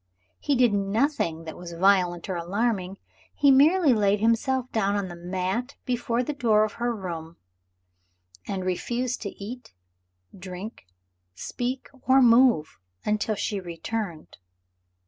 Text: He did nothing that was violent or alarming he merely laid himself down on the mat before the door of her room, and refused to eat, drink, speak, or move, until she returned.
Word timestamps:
He 0.39 0.55
did 0.55 0.73
nothing 0.73 1.43
that 1.43 1.55
was 1.55 1.73
violent 1.73 2.27
or 2.27 2.35
alarming 2.35 2.97
he 3.35 3.51
merely 3.51 3.93
laid 3.93 4.19
himself 4.19 4.65
down 4.71 4.95
on 4.95 5.09
the 5.09 5.15
mat 5.15 5.75
before 5.85 6.23
the 6.23 6.33
door 6.33 6.63
of 6.63 6.73
her 6.81 6.91
room, 6.95 7.37
and 8.47 8.65
refused 8.65 9.21
to 9.21 9.29
eat, 9.29 9.75
drink, 10.35 10.87
speak, 11.35 11.87
or 12.01 12.19
move, 12.19 12.79
until 13.05 13.35
she 13.35 13.59
returned. 13.59 14.39